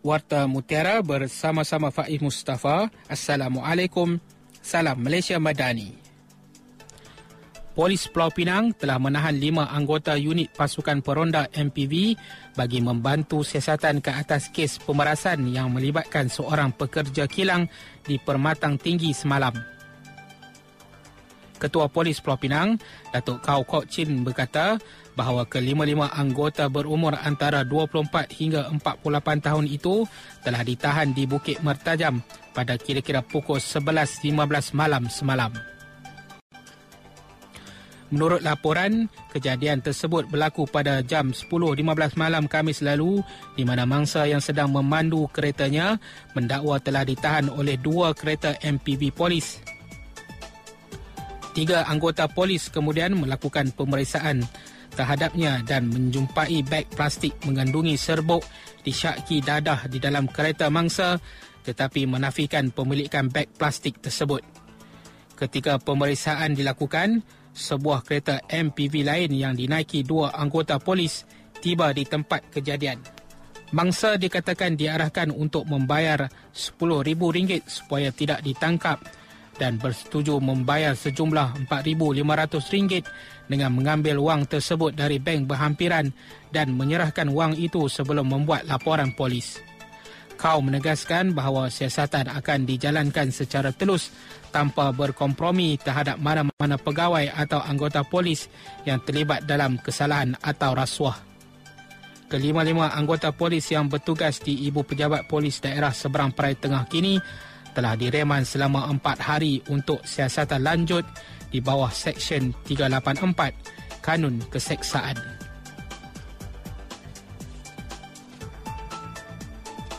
[0.00, 2.88] Warta Mutiara bersama-sama Faiz Mustafa.
[3.04, 4.16] Assalamualaikum.
[4.64, 5.92] Salam Malaysia Madani.
[7.76, 12.16] Polis Pulau Pinang telah menahan lima anggota unit pasukan peronda MPV
[12.56, 17.68] bagi membantu siasatan ke atas kes pemerasan yang melibatkan seorang pekerja kilang
[18.00, 19.79] di Permatang Tinggi semalam.
[21.60, 22.80] Ketua Polis Pulau Pinang,
[23.12, 24.80] Datuk Kau Kok Chin berkata
[25.12, 30.08] bahawa kelima-lima anggota berumur antara 24 hingga 48 tahun itu
[30.40, 32.24] telah ditahan di Bukit Mertajam
[32.56, 34.32] pada kira-kira pukul 11.15
[34.72, 35.52] malam semalam.
[38.10, 43.22] Menurut laporan, kejadian tersebut berlaku pada jam 10.15 malam Kamis lalu
[43.54, 46.02] di mana mangsa yang sedang memandu keretanya
[46.34, 49.62] mendakwa telah ditahan oleh dua kereta MPV polis.
[51.50, 54.46] Tiga anggota polis kemudian melakukan pemeriksaan
[54.94, 58.42] terhadapnya dan menjumpai beg plastik mengandungi serbuk
[58.86, 61.18] disyaki dadah di dalam kereta mangsa
[61.66, 64.40] tetapi menafikan pemilikan beg plastik tersebut.
[65.36, 71.26] Ketika pemeriksaan dilakukan, sebuah kereta MPV lain yang dinaiki dua anggota polis
[71.58, 73.00] tiba di tempat kejadian.
[73.70, 78.98] Mangsa dikatakan diarahkan untuk membayar RM10,000 supaya tidak ditangkap
[79.58, 86.14] dan bersetuju membayar sejumlah RM4,500 dengan mengambil wang tersebut dari bank berhampiran
[86.54, 89.58] dan menyerahkan wang itu sebelum membuat laporan polis.
[90.40, 94.08] Kau menegaskan bahawa siasatan akan dijalankan secara telus
[94.48, 98.48] tanpa berkompromi terhadap mana-mana pegawai atau anggota polis
[98.88, 101.28] yang terlibat dalam kesalahan atau rasuah.
[102.30, 107.18] Kelima-lima anggota polis yang bertugas di Ibu Pejabat Polis Daerah Seberang Perai Tengah kini
[107.72, 111.06] telah direman selama empat hari untuk siasatan lanjut
[111.50, 115.18] di bawah Seksyen 384 Kanun Keseksaan.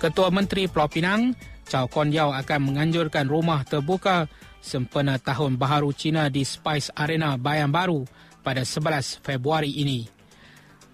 [0.01, 1.37] Ketua Menteri Pulau Pinang,
[1.69, 4.25] Chow Kon Yao akan menganjurkan rumah terbuka
[4.57, 8.09] sempena Tahun Baharu Cina di Spice Arena Bayan Baru
[8.41, 10.20] pada 11 Februari ini.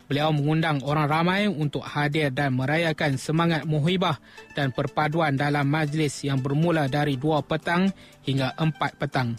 [0.08, 4.16] Beliau mengundang orang ramai untuk hadir dan merayakan semangat muhibah
[4.56, 7.92] dan perpaduan dalam majlis yang bermula dari 2 petang
[8.24, 9.36] hingga 4 petang.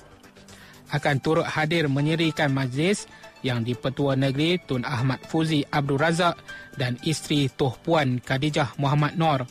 [0.93, 3.09] Akan turut hadir menyerikan majlis
[3.41, 6.37] yang dipetua negeri Tun Ahmad Fuzi Abdul Razak
[6.77, 9.49] dan isteri Tuh Puan Khadijah Muhammad Nor.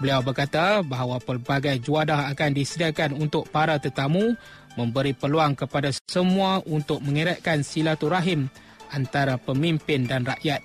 [0.00, 4.32] Beliau berkata bahawa pelbagai juadah akan disediakan untuk para tetamu
[4.72, 8.48] memberi peluang kepada semua untuk mengeratkan silaturahim
[8.90, 10.62] antara pemimpin dan rakyat.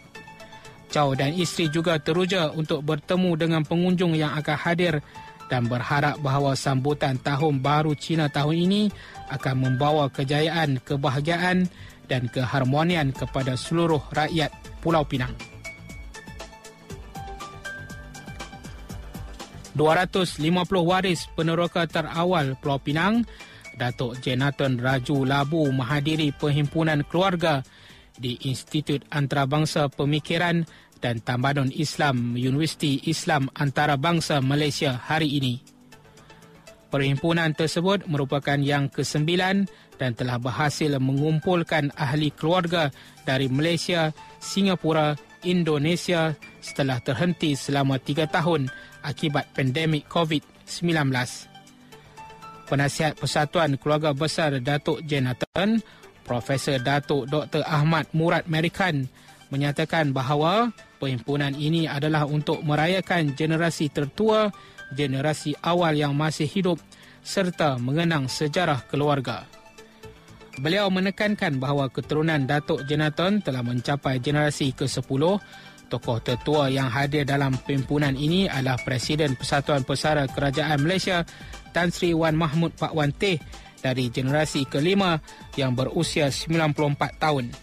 [0.93, 5.01] Chow dan isteri juga teruja untuk bertemu dengan pengunjung yang akan hadir
[5.49, 8.81] dan berharap bahawa sambutan Tahun Baru Cina tahun ini
[9.29, 11.69] akan membawa kejayaan, kebahagiaan
[12.05, 15.33] dan keharmonian kepada seluruh rakyat Pulau Pinang.
[19.75, 20.39] 250
[20.87, 23.27] waris peneroka terawal Pulau Pinang,
[23.75, 27.59] Datuk Jonathan Raju Labu menghadiri perhimpunan keluarga
[28.19, 30.63] di Institut Antarabangsa Pemikiran
[31.03, 35.61] dan Tamadun Islam Universiti Islam Antarabangsa Malaysia hari ini.
[36.89, 39.67] Perhimpunan tersebut merupakan yang kesembilan
[39.99, 42.91] dan telah berhasil mengumpulkan ahli keluarga
[43.27, 48.71] dari Malaysia, Singapura, Indonesia setelah terhenti selama tiga tahun
[49.05, 51.13] akibat pandemik COVID-19.
[52.65, 55.85] Penasihat Persatuan Keluarga Besar Datuk Jonathan
[56.25, 57.61] Profesor Datuk Dr.
[57.63, 59.05] Ahmad Murad Merikan
[59.53, 64.49] menyatakan bahawa perhimpunan ini adalah untuk merayakan generasi tertua,
[64.97, 66.81] generasi awal yang masih hidup
[67.21, 69.45] serta mengenang sejarah keluarga.
[70.55, 75.23] Beliau menekankan bahawa keturunan Datuk Jonathan telah mencapai generasi ke-10.
[75.85, 81.21] Tokoh tertua yang hadir dalam perhimpunan ini adalah Presiden Persatuan Pesara Kerajaan Malaysia
[81.75, 83.37] Tan Sri Wan Mahmud Pak Wan Teh
[83.85, 85.21] dari generasi kelima
[85.53, 87.53] yang berusia 94 tahun.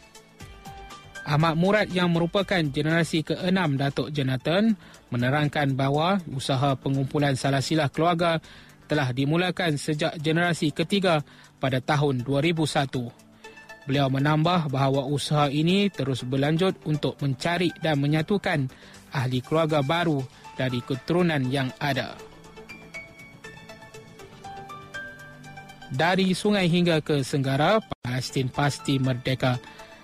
[1.27, 4.79] Ahmad Murad yang merupakan generasi keenam Datuk Jonathan
[5.11, 8.39] menerangkan bahawa usaha pengumpulan salah silah keluarga
[8.87, 11.23] telah dimulakan sejak generasi ketiga
[11.59, 13.87] pada tahun 2001.
[13.87, 18.71] Beliau menambah bahawa usaha ini terus berlanjut untuk mencari dan menyatukan
[19.11, 20.23] ahli keluarga baru
[20.55, 22.32] dari keturunan yang ada.
[25.93, 29.61] Dari sungai hingga ke Senggara, Palestin pasti merdeka.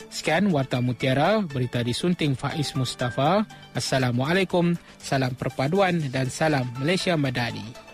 [0.09, 3.45] Sekian Warta Mutiara, berita disunting Faiz Mustafa.
[3.77, 7.88] Assalamualaikum, salam perpaduan dan salam Malaysia Madani.